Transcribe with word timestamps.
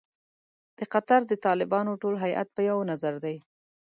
د 0.77 0.79
قطر 0.93 1.21
د 1.27 1.33
طالبانو 1.45 1.91
ټول 2.01 2.15
هیات 2.23 2.47
په 2.55 2.61
یوه 2.69 2.83
نظر 2.91 3.13
دی. 3.23 3.35